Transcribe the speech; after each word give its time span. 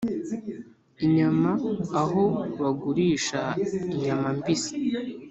inyama 1.05 1.51
aho 2.01 2.23
bagurisha 2.59 3.41
inyama 3.95 4.27
mbisi 4.37 4.75